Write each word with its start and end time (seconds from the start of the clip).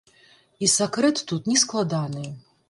І 0.67 0.69
сакрэт 0.75 1.21
тут 1.33 1.51
нескладаны. 1.53 2.25